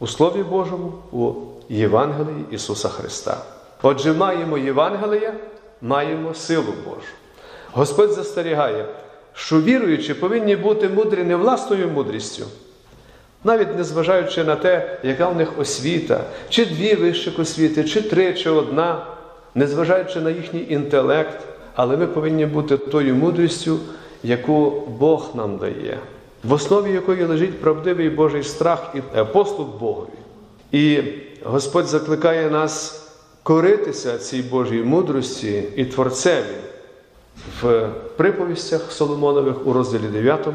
у 0.00 0.06
Слові 0.06 0.42
Божому, 0.42 0.92
у 1.12 1.32
Євангелії 1.68 2.44
Ісуса 2.50 2.88
Христа. 2.88 3.36
Отже, 3.82 4.12
маємо 4.12 4.58
Євангелія, 4.58 5.34
маємо 5.82 6.34
силу 6.34 6.74
Божу. 6.84 7.00
Господь 7.72 8.12
застерігає, 8.12 8.86
що 9.34 9.60
віруючі 9.60 10.14
повинні 10.14 10.56
бути 10.56 10.88
мудрі 10.88 11.22
не 11.22 11.36
власною 11.36 11.88
мудрістю, 11.88 12.44
навіть 13.44 13.76
незважаючи 13.76 14.44
на 14.44 14.56
те, 14.56 14.98
яка 15.02 15.28
в 15.28 15.36
них 15.36 15.58
освіта, 15.58 16.20
чи 16.48 16.66
дві 16.66 16.94
вищих 16.94 17.38
освіти, 17.38 17.84
чи 17.84 18.02
три, 18.02 18.34
чи 18.34 18.50
одна, 18.50 19.06
незважаючи 19.54 20.20
на 20.20 20.30
їхній 20.30 20.66
інтелект, 20.68 21.40
але 21.74 21.96
ми 21.96 22.06
повинні 22.06 22.46
бути 22.46 22.76
тою 22.76 23.14
мудрістю, 23.14 23.78
яку 24.22 24.82
Бог 24.98 25.30
нам 25.34 25.56
дає, 25.56 25.98
в 26.44 26.52
основі 26.52 26.92
якої 26.92 27.24
лежить 27.24 27.60
правдивий 27.60 28.10
Божий 28.10 28.42
страх 28.42 28.94
і 28.94 29.00
послуг 29.32 29.66
Богові. 29.80 30.17
І 30.72 31.02
Господь 31.44 31.86
закликає 31.86 32.50
нас 32.50 33.02
коритися 33.42 34.18
цій 34.18 34.42
Божій 34.42 34.82
мудрості 34.82 35.64
і 35.76 35.84
Творцеві. 35.84 36.56
В 37.62 37.88
приповістях 38.16 38.92
Соломонових 38.92 39.66
у 39.66 39.72
розділі 39.72 40.08
9 40.12 40.48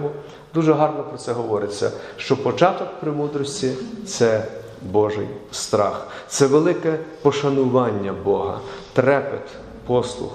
дуже 0.54 0.74
гарно 0.74 1.04
про 1.04 1.18
це 1.18 1.32
говориться, 1.32 1.92
що 2.18 2.44
початок 2.44 2.88
премудрості 3.00 3.72
це 4.06 4.46
Божий 4.92 5.28
страх, 5.52 6.08
це 6.28 6.48
велике 6.48 7.00
пошанування 7.22 8.14
Бога, 8.24 8.60
трепет, 8.94 9.48
послух 9.88 10.32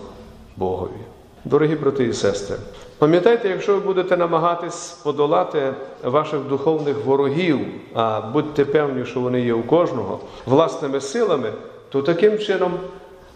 Богові. 0.56 1.00
Дорогі 1.44 1.74
брати 1.74 2.04
і 2.04 2.12
сестри, 2.12 2.56
пам'ятайте, 2.98 3.48
якщо 3.48 3.74
ви 3.74 3.80
будете 3.80 4.16
намагатись 4.16 4.90
подолати 5.02 5.74
ваших 6.04 6.40
духовних 6.40 7.04
ворогів, 7.04 7.58
а 7.94 8.20
будьте 8.20 8.64
певні, 8.64 9.04
що 9.04 9.20
вони 9.20 9.40
є 9.40 9.54
у 9.54 9.62
кожного, 9.62 10.20
власними 10.46 11.00
силами, 11.00 11.52
то 11.88 12.02
таким 12.02 12.38
чином 12.38 12.72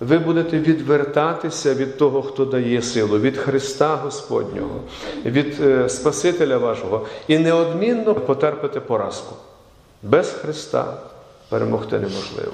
ви 0.01 0.19
будете 0.19 0.59
відвертатися 0.59 1.75
від 1.75 1.99
того, 1.99 2.23
хто 2.23 2.45
дає 2.45 2.83
силу, 2.83 3.19
від 3.19 3.37
Христа 3.37 3.97
Господнього, 3.97 4.81
від 5.25 5.61
е, 5.61 5.89
Спасителя 5.89 6.59
вашого, 6.59 7.07
і 7.29 7.39
неодмінно 7.39 8.15
потерпите 8.15 8.81
поразку. 8.81 9.35
Без 10.03 10.31
Христа 10.31 10.97
перемогти 11.49 11.99
неможливо. 11.99 12.53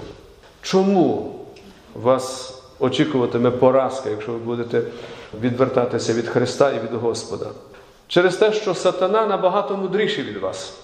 Чому 0.63 1.35
вас 1.95 2.55
очікуватиме 2.79 3.51
поразка, 3.51 4.11
якщо 4.11 4.33
ви 4.33 4.39
будете 4.39 4.83
відвертатися 5.41 6.13
від 6.13 6.29
Христа 6.29 6.71
і 6.71 6.81
від 6.81 6.93
Господа? 6.93 7.47
Через 8.09 8.37
те, 8.37 8.53
що 8.53 8.75
сатана 8.75 9.27
набагато 9.27 9.77
мудріший 9.77 10.25
від 10.25 10.37
вас, 10.37 10.75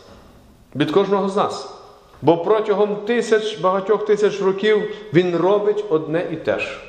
від 0.77 0.91
кожного 0.91 1.29
з 1.29 1.37
нас. 1.37 1.75
Бо 2.23 2.39
протягом 2.39 2.97
тисяч, 2.97 3.59
багатьох 3.59 4.07
тисяч 4.07 4.41
років 4.41 4.83
він 5.13 5.37
робить 5.37 5.85
одне 5.89 6.27
і 6.33 6.37
те 6.37 6.59
ж: 6.59 6.81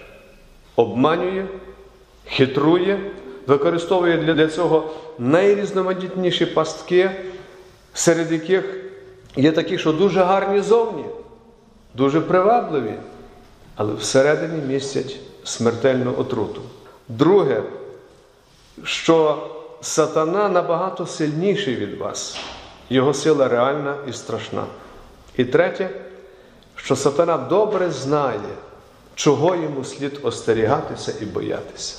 обманює, 0.76 1.46
хитрує, 2.26 3.12
використовує 3.48 4.18
для 4.18 4.48
цього 4.48 4.90
найрізноманітніші 5.20 6.46
пастки, 6.46 7.12
серед 7.94 8.32
яких 8.32 8.76
є 9.36 9.52
такі, 9.52 9.78
що 9.78 9.92
дуже 9.94 10.24
гарні 10.24 10.62
зовні, 10.62 11.06
дуже 11.94 12.22
привабливі, 12.22 12.94
але 13.76 13.94
всередині 13.94 14.62
містять 14.68 15.16
смертельну 15.44 16.14
отруту. 16.18 16.62
Друге, 17.08 17.64
що 18.84 19.48
сатана 19.82 20.50
набагато 20.50 21.06
сильніший 21.06 21.76
від 21.76 21.98
вас, 21.98 22.38
його 22.90 23.14
сила 23.14 23.48
реальна 23.48 23.96
і 24.10 24.14
страшна. 24.14 24.66
І 25.38 25.46
третє, 25.46 25.90
що 26.76 26.96
сатана 26.96 27.38
добре 27.38 27.92
знає, 27.92 28.40
чого 29.16 29.56
йому 29.56 29.84
слід 29.84 30.20
остерігатися 30.24 31.14
і 31.22 31.26
боятися. 31.26 31.96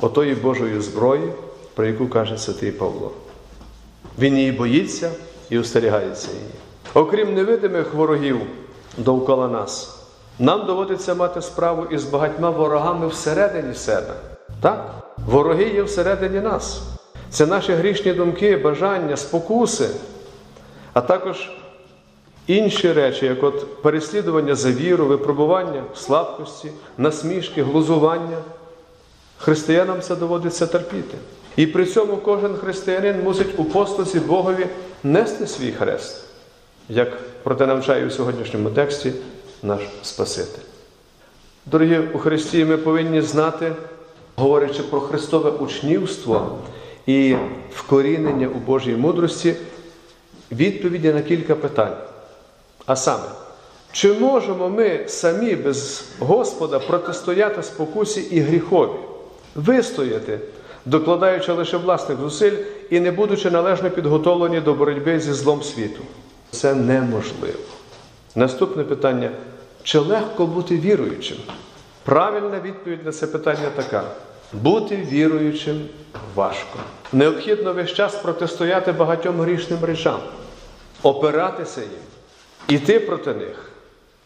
Отої 0.00 0.34
Божої 0.34 0.80
зброї, 0.80 1.32
про 1.74 1.86
яку 1.86 2.08
каже 2.08 2.38
святий 2.38 2.72
Павло. 2.72 3.12
Він 4.18 4.38
її 4.38 4.52
боїться 4.52 5.10
і 5.50 5.58
остерігається 5.58 6.28
її. 6.30 6.50
Окрім 6.94 7.34
невидимих 7.34 7.94
ворогів 7.94 8.40
довкола 8.96 9.48
нас, 9.48 9.97
нам 10.38 10.66
доводиться 10.66 11.14
мати 11.14 11.42
справу 11.42 11.84
із 11.90 12.04
багатьма 12.04 12.50
ворогами 12.50 13.06
всередині 13.06 13.74
себе. 13.74 14.14
Так? 14.60 14.94
Вороги 15.26 15.64
є 15.64 15.82
всередині 15.82 16.40
нас. 16.40 16.82
Це 17.30 17.46
наші 17.46 17.72
грішні 17.72 18.12
думки, 18.12 18.56
бажання, 18.56 19.16
спокуси, 19.16 19.88
а 20.92 21.00
також 21.00 21.50
інші 22.46 22.92
речі, 22.92 23.26
як 23.26 23.42
от 23.44 23.82
переслідування 23.82 24.54
за 24.54 24.72
віру, 24.72 25.06
випробування 25.06 25.82
слабкості, 25.94 26.70
насмішки, 26.98 27.62
глузування. 27.62 28.38
Християнам 29.38 30.00
це 30.00 30.16
доводиться 30.16 30.66
терпіти. 30.66 31.18
І 31.56 31.66
при 31.66 31.86
цьому 31.86 32.16
кожен 32.16 32.56
християнин 32.56 33.22
мусить 33.24 33.58
у 33.58 33.64
послусі 33.64 34.20
Богові 34.20 34.66
нести 35.04 35.46
свій 35.46 35.72
хрест, 35.72 36.24
як 36.88 37.18
про 37.42 37.54
те 37.54 37.66
навчає 37.66 38.06
у 38.06 38.10
сьогоднішньому 38.10 38.70
тексті 38.70 39.12
наш 39.62 39.80
Спаситель. 40.02 40.62
Дорогі 41.66 41.98
у 41.98 42.18
Христі, 42.18 42.64
ми 42.64 42.76
повинні 42.76 43.22
знати, 43.22 43.72
говорячи 44.36 44.82
про 44.82 45.00
Христове 45.00 45.50
учнівство 45.50 46.58
і 47.06 47.36
вкорінення 47.74 48.48
у 48.48 48.58
Божій 48.58 48.96
мудрості, 48.96 49.54
відповіді 50.52 51.12
на 51.12 51.22
кілька 51.22 51.54
питань. 51.54 51.96
А 52.86 52.96
саме, 52.96 53.24
чи 53.92 54.12
можемо 54.12 54.68
ми 54.68 55.04
самі 55.06 55.54
без 55.54 56.04
Господа 56.18 56.78
протистояти 56.78 57.62
спокусі 57.62 58.20
і 58.20 58.40
гріхові, 58.40 58.98
вистояти, 59.54 60.38
докладаючи 60.84 61.52
лише 61.52 61.76
власних 61.76 62.18
зусиль 62.18 62.56
і 62.90 63.00
не 63.00 63.10
будучи 63.10 63.50
належно 63.50 63.90
підготовлені 63.90 64.60
до 64.60 64.74
боротьби 64.74 65.20
зі 65.20 65.32
злом 65.32 65.62
світу? 65.62 66.00
Це 66.50 66.74
неможливо. 66.74 67.77
Наступне 68.38 68.84
питання: 68.84 69.30
чи 69.82 69.98
легко 69.98 70.46
бути 70.46 70.76
віруючим? 70.78 71.36
Правильна 72.04 72.60
відповідь 72.64 73.04
на 73.06 73.12
це 73.12 73.26
питання 73.26 73.70
така: 73.76 74.02
бути 74.52 74.96
віруючим 74.96 75.80
важко. 76.34 76.78
Необхідно 77.12 77.72
весь 77.72 77.92
час 77.92 78.14
протистояти 78.14 78.92
багатьом 78.92 79.40
грішним 79.40 79.84
речам, 79.84 80.20
опиратися 81.02 81.80
їм, 81.80 81.90
іти 82.68 83.00
проти 83.00 83.34
них, 83.34 83.70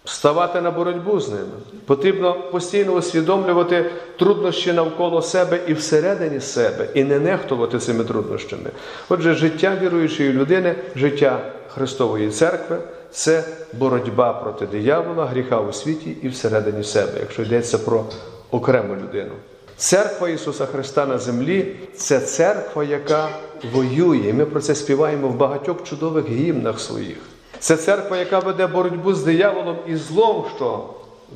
ставати 0.05 0.61
на 0.61 0.71
боротьбу 0.71 1.21
з 1.21 1.29
ними. 1.29 1.57
Потрібно 1.87 2.35
постійно 2.35 2.93
усвідомлювати 2.93 3.91
труднощі 4.19 4.73
навколо 4.73 5.23
себе 5.23 5.61
і 5.67 5.75
всередині 5.75 6.41
себе, 6.41 6.89
і 6.95 7.05
не 7.05 7.19
нехтувати 7.19 7.79
цими 7.79 8.05
труднощами. 8.05 8.71
Отже, 9.09 9.35
життя 9.35 9.79
віруючої 9.83 10.33
людини, 10.33 10.75
життя 10.97 11.53
Христової 11.75 12.31
церкви 12.31 12.79
це 13.13 13.45
боротьба 13.73 14.33
проти 14.33 14.67
диявола, 14.67 15.27
гріха 15.27 15.61
у 15.61 15.73
світі 15.73 16.17
і 16.23 16.29
всередині 16.29 16.85
себе, 16.85 17.13
якщо 17.21 17.43
йдеться 17.43 17.79
про 17.79 18.05
окрему 18.51 18.95
людину. 18.95 19.33
Церква 19.77 20.29
Ісуса 20.29 20.67
Христа 20.67 21.07
на 21.07 21.19
землі 21.19 21.77
це 21.95 22.21
церква, 22.21 22.85
яка 22.85 23.29
воює. 23.73 24.33
Ми 24.33 24.47
про 24.47 24.61
це 24.61 24.75
співаємо 24.75 25.29
в 25.29 25.35
багатьох 25.35 25.85
чудових 25.85 26.29
гімнах 26.29 26.81
своїх. 26.81 27.17
Це 27.59 27.77
церква, 27.77 28.17
яка 28.17 28.39
веде 28.39 28.67
боротьбу 28.67 29.15
з 29.15 29.25
дияволом 29.25 29.77
і 29.87 29.97
злом, 29.97 30.45
що 30.57 30.85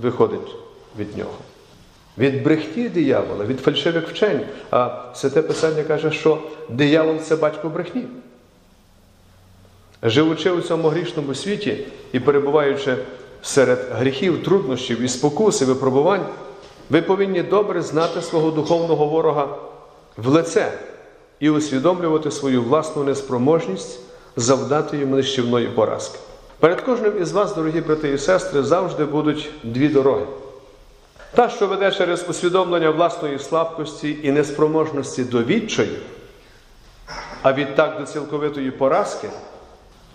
виходить 0.02 0.54
від 0.98 1.16
нього. 1.18 1.38
Від 2.18 2.42
брехні 2.42 2.88
диявола, 2.88 3.44
від 3.44 3.60
фальшивих 3.60 4.08
вчень. 4.08 4.40
А 4.70 5.04
святе 5.14 5.42
Писання 5.42 5.82
каже, 5.82 6.10
що 6.10 6.38
диявол 6.68 7.18
це 7.18 7.36
батько 7.36 7.68
брехні. 7.68 8.04
Живучи 10.02 10.50
у 10.50 10.60
цьому 10.60 10.88
грішному 10.88 11.34
світі 11.34 11.86
і 12.12 12.20
перебуваючи 12.20 12.96
серед 13.42 13.78
гріхів, 13.92 14.42
труднощів 14.42 15.00
і 15.00 15.08
спокус, 15.08 15.62
і 15.62 15.64
випробувань, 15.64 16.26
ви 16.90 17.02
повинні 17.02 17.42
добре 17.42 17.82
знати 17.82 18.22
свого 18.22 18.50
духовного 18.50 19.06
ворога 19.06 19.48
в 20.16 20.28
лице 20.28 20.72
і 21.40 21.50
усвідомлювати 21.50 22.30
свою 22.30 22.62
власну 22.62 23.04
неспроможність 23.04 24.00
завдати 24.36 24.96
йому 24.96 25.16
нищівної 25.16 25.66
поразки. 25.66 26.18
Перед 26.60 26.80
кожним 26.80 27.22
із 27.22 27.32
вас, 27.32 27.54
дорогі 27.54 27.80
брати 27.80 28.12
і 28.12 28.18
сестри, 28.18 28.62
завжди 28.62 29.04
будуть 29.04 29.50
дві 29.62 29.88
дороги. 29.88 30.26
Та, 31.34 31.48
що 31.48 31.66
веде 31.66 31.92
через 31.92 32.28
усвідомлення 32.28 32.90
власної 32.90 33.38
слабкості 33.38 34.18
і 34.22 34.32
неспроможності 34.32 35.24
до 35.24 35.42
відчаю, 35.42 35.96
а 37.42 37.52
відтак 37.52 38.00
до 38.00 38.06
цілковитої 38.06 38.70
поразки, 38.70 39.28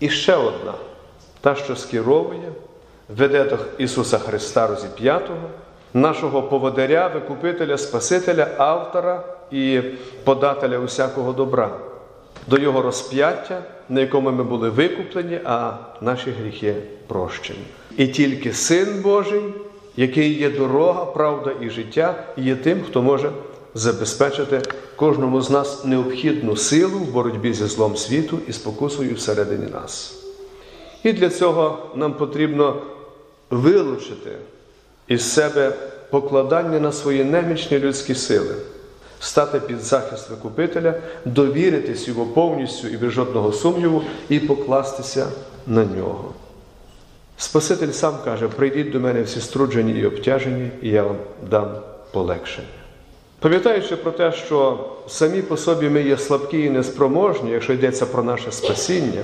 і 0.02 0.08
ще 0.08 0.34
одна, 0.34 0.74
та, 1.40 1.54
що 1.54 1.76
скеровує, 1.76 2.52
веде 3.16 3.44
до 3.44 3.58
Ісуса 3.78 4.18
Христа 4.18 4.66
розіп'ятого, 4.66 5.48
нашого 5.94 6.42
поводаря, 6.42 7.08
викупителя, 7.08 7.78
Спасителя, 7.78 8.48
автора 8.58 9.24
і 9.50 9.80
подателя 10.24 10.78
усякого 10.78 11.32
добра, 11.32 11.70
до 12.46 12.58
Його 12.58 12.82
розп'яття, 12.82 13.62
на 13.88 14.00
якому 14.00 14.30
ми 14.30 14.44
були 14.44 14.70
викуплені, 14.70 15.40
а 15.44 15.72
наші 16.00 16.30
гріхи 16.30 16.74
прощені. 17.06 17.64
І 17.96 18.06
тільки 18.06 18.52
Син 18.52 19.02
Божий, 19.02 19.42
який 19.96 20.38
є 20.38 20.50
дорога, 20.50 21.04
правда 21.04 21.52
і 21.60 21.70
життя, 21.70 22.14
є 22.36 22.56
тим, 22.56 22.82
хто 22.88 23.02
може 23.02 23.30
забезпечити 23.74 24.62
кожному 24.96 25.42
з 25.42 25.50
нас 25.50 25.84
необхідну 25.84 26.56
силу 26.56 26.98
в 26.98 27.12
боротьбі 27.12 27.52
зі 27.52 27.66
злом 27.66 27.96
світу 27.96 28.38
і 28.48 28.52
спокусою 28.52 29.14
всередині 29.14 29.66
нас. 29.72 30.14
І 31.02 31.12
для 31.12 31.30
цього 31.30 31.90
нам 31.94 32.14
потрібно 32.14 32.82
вилучити 33.50 34.30
із 35.08 35.32
себе 35.32 35.72
покладання 36.10 36.80
на 36.80 36.92
свої 36.92 37.24
немічні 37.24 37.78
людські 37.78 38.14
сили, 38.14 38.54
стати 39.20 39.60
під 39.60 39.80
захист 39.80 40.30
Викупителя, 40.30 40.94
довіритись 41.24 42.08
його 42.08 42.26
повністю 42.26 42.88
і 42.88 42.96
без 42.96 43.12
жодного 43.12 43.52
сумніву, 43.52 44.02
і 44.28 44.38
покластися 44.40 45.26
на 45.66 45.84
нього. 45.84 46.34
Спаситель 47.36 47.90
сам 47.90 48.14
каже: 48.24 48.48
прийдіть 48.48 48.92
до 48.92 49.00
мене 49.00 49.22
всі 49.22 49.40
струджені 49.40 49.92
і 49.92 50.06
обтяжені, 50.06 50.70
і 50.82 50.88
я 50.88 51.02
вам 51.02 51.16
дам 51.50 51.68
полегшення. 52.12 52.81
Пам'ятаючи 53.42 53.96
про 53.96 54.12
те, 54.12 54.32
що 54.32 54.78
самі 55.08 55.42
по 55.42 55.56
собі 55.56 55.88
ми 55.88 56.02
є 56.02 56.18
слабкі 56.18 56.60
і 56.60 56.70
неспроможні, 56.70 57.50
якщо 57.50 57.72
йдеться 57.72 58.06
про 58.06 58.22
наше 58.22 58.52
спасіння, 58.52 59.22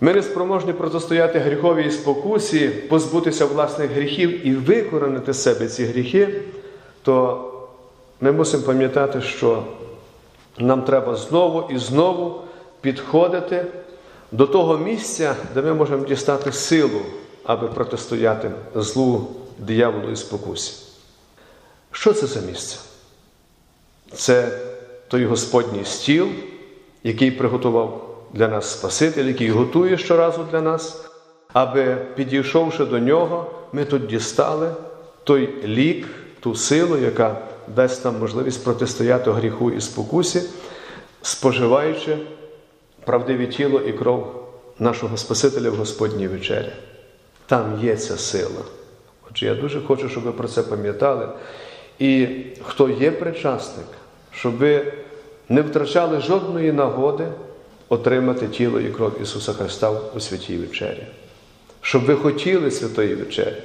ми 0.00 0.14
не 0.14 0.22
спроможні 0.22 0.72
протистояти 0.72 1.38
гріховій 1.38 1.90
спокусі, 1.90 2.68
позбутися 2.68 3.46
власних 3.46 3.90
гріхів 3.90 4.46
і 4.46 4.54
викоренити 4.54 5.34
себе 5.34 5.66
ці 5.66 5.84
гріхи, 5.84 6.42
то 7.02 7.44
ми 8.20 8.32
мусимо 8.32 8.62
пам'ятати, 8.62 9.20
що 9.20 9.62
нам 10.58 10.82
треба 10.82 11.16
знову 11.16 11.64
і 11.70 11.78
знову 11.78 12.40
підходити 12.80 13.66
до 14.32 14.46
того 14.46 14.78
місця, 14.78 15.36
де 15.54 15.62
ми 15.62 15.74
можемо 15.74 16.04
дістати 16.04 16.52
силу, 16.52 17.00
аби 17.44 17.68
протистояти 17.68 18.50
злу 18.74 19.26
дияволу 19.58 20.10
і 20.10 20.16
спокусі. 20.16 20.72
Що 21.92 22.12
це 22.12 22.26
за 22.26 22.40
місце? 22.40 22.78
Це 24.12 24.58
той 25.08 25.24
Господній 25.24 25.84
стіл, 25.84 26.28
який 27.04 27.30
приготував 27.30 28.16
для 28.32 28.48
нас 28.48 28.70
Спаситель, 28.72 29.24
який 29.24 29.50
готує 29.50 29.98
щоразу 29.98 30.46
для 30.50 30.60
нас, 30.60 31.04
аби, 31.52 31.96
підійшовши 32.14 32.84
до 32.84 32.98
нього, 32.98 33.50
ми 33.72 33.84
тут 33.84 34.06
дістали 34.06 34.70
той 35.24 35.64
лік, 35.64 36.06
ту 36.40 36.54
силу, 36.54 36.96
яка 36.96 37.36
дасть 37.76 38.04
нам 38.04 38.18
можливість 38.18 38.64
протистояти 38.64 39.30
гріху 39.30 39.70
і 39.70 39.80
спокусі, 39.80 40.42
споживаючи 41.22 42.18
правдиве 43.04 43.46
тіло 43.46 43.80
і 43.80 43.92
кров 43.92 44.46
нашого 44.78 45.16
Спасителя 45.16 45.70
в 45.70 45.74
Господній 45.74 46.28
вечері. 46.28 46.72
Там 47.46 47.80
є 47.82 47.96
ця 47.96 48.16
сила. 48.16 48.62
Отже, 49.30 49.46
я 49.46 49.54
дуже 49.54 49.80
хочу, 49.80 50.08
щоб 50.08 50.22
ви 50.22 50.32
про 50.32 50.48
це 50.48 50.62
пам'ятали. 50.62 51.28
І 51.98 52.28
хто 52.62 52.88
є 52.88 53.10
причасник, 53.10 53.86
щоб 54.30 54.60
не 55.48 55.62
втрачали 55.62 56.20
жодної 56.20 56.72
нагоди 56.72 57.26
отримати 57.88 58.48
тіло 58.48 58.80
і 58.80 58.90
кров 58.90 59.22
Ісуса 59.22 59.52
Христа 59.52 59.90
у 59.90 60.20
святій 60.20 60.56
вечері, 60.56 61.06
щоб 61.80 62.04
ви 62.04 62.14
хотіли 62.14 62.70
святої 62.70 63.14
вечері, 63.14 63.62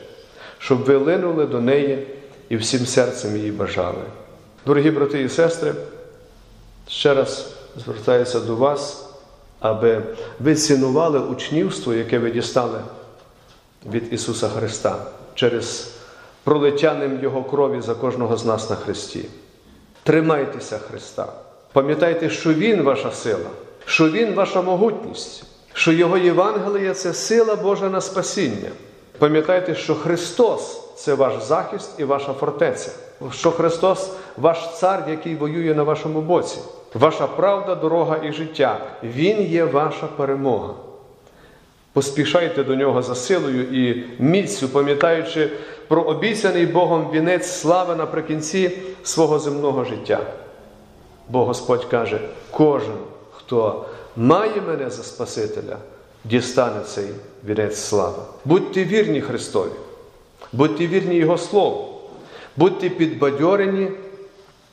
щоб 0.58 0.84
ви 0.84 0.96
линули 0.96 1.46
до 1.46 1.62
неї 1.62 2.08
і 2.50 2.56
всім 2.56 2.86
серцем 2.86 3.38
її 3.38 3.52
бажали. 3.52 4.04
Дорогі 4.66 4.92
брати 4.92 5.22
і 5.22 5.30
сестри, 5.30 5.74
ще 6.88 7.14
раз 7.14 7.54
звертаюся 7.86 8.40
до 8.40 8.56
вас, 8.56 9.10
аби 9.60 10.02
ви 10.40 10.56
цінували 10.56 11.20
учнівство, 11.20 11.94
яке 11.94 12.20
ви 12.20 12.32
дістали 12.32 12.80
від 13.92 14.14
Ісуса 14.14 14.50
Христа 14.50 15.06
через 15.36 15.94
пролетяним 16.44 17.20
Його 17.24 17.44
крові 17.44 17.82
за 17.82 17.96
кожного 17.96 18.38
з 18.38 18.46
нас 18.46 18.70
на 18.70 18.76
Христі. 18.76 19.26
Тримайтеся 20.04 20.78
Христа. 20.78 21.28
Пам'ятайте, 21.74 22.30
що 22.30 22.54
Він 22.54 22.82
ваша 22.82 23.12
сила, 23.12 23.50
що 23.86 24.10
Він 24.10 24.34
ваша 24.34 24.62
могутність, 24.62 25.44
що 25.74 25.92
Його 25.92 26.18
Євангеліє 26.18 26.94
це 26.94 27.14
сила 27.14 27.56
Божа 27.56 27.90
на 27.90 28.02
спасіння. 28.02 28.70
Пам'ятайте, 29.18 29.76
що 29.76 29.96
Христос 29.96 30.82
це 30.96 31.14
ваш 31.14 31.34
захист 31.44 31.92
і 31.98 32.04
ваша 32.04 32.34
фортеця, 32.34 32.92
що 33.32 33.52
Христос 33.52 34.12
ваш 34.38 34.78
цар, 34.80 35.04
який 35.10 35.36
воює 35.36 35.74
на 35.74 35.84
вашому 35.84 36.22
боці. 36.22 36.60
Ваша 36.94 37.28
правда, 37.28 37.76
дорога 37.76 38.18
і 38.24 38.32
життя. 38.34 38.88
Він 39.04 39.42
є 39.42 39.66
ваша 39.66 40.08
перемога. 40.08 40.74
Поспішайте 41.94 42.64
до 42.64 42.76
нього 42.76 43.02
за 43.02 43.16
силою 43.16 43.64
і 43.64 44.04
міцю, 44.20 44.70
пам'ятаючи 44.70 45.50
про 45.88 46.02
обіцяний 46.02 46.66
Богом 46.66 47.12
вінець 47.14 47.52
слави 47.52 47.96
наприкінці 47.96 48.72
свого 49.04 49.40
земного 49.40 49.86
життя. 49.86 50.20
Бо 51.30 51.46
Господь 51.46 51.86
каже: 51.86 52.20
кожен, 52.52 52.98
хто 53.32 53.86
має 54.16 54.62
мене 54.62 54.90
за 54.90 55.04
Спасителя, 55.04 55.78
дістане 56.24 56.82
цей 56.82 57.08
вінець 57.48 57.78
слави. 57.80 58.24
Будьте 58.46 58.84
вірні 58.86 59.22
Христові, 59.22 59.72
будьте 60.52 60.88
вірні 60.88 61.16
Його 61.16 61.38
Слову, 61.38 62.02
будьте 62.58 62.90
підбадьорені 62.90 63.92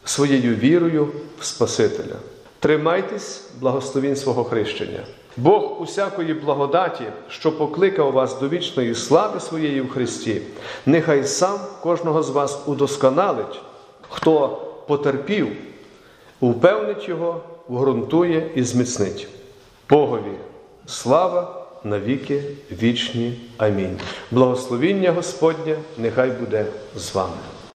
своєю 0.04 0.54
вірою 0.54 1.09
в 1.38 1.44
Спасителя. 1.44 2.16
Тримайтесь 2.61 3.42
благословінь 3.61 4.16
свого 4.16 4.44
хрещення. 4.44 5.04
Бог 5.38 5.83
усякої 5.83 6.35
благодаті, 6.35 7.05
що 7.29 7.59
покликав 7.59 8.12
вас 8.12 8.40
до 8.40 8.48
вічної 8.48 8.94
слави 8.94 9.40
своєї 9.40 9.81
в 9.81 9.90
Христі, 9.90 10.42
нехай 10.87 11.24
сам 11.24 11.59
кожного 11.83 12.22
з 12.22 12.31
вас 12.31 12.62
удосконалить, 12.66 13.61
хто 14.09 14.48
потерпів, 14.87 15.48
упевнить 16.40 17.09
його, 17.09 17.40
вгрунтує 17.68 18.51
і 18.55 18.62
зміцнить. 18.62 19.29
Богові 19.90 20.35
слава 20.87 21.66
навіки 21.85 22.42
вічні. 22.83 23.40
Амінь. 23.57 23.98
Благословіння 24.31 25.12
Господнє 25.12 25.77
нехай 25.98 26.31
буде 26.31 26.66
з 26.96 27.14
вами. 27.14 27.58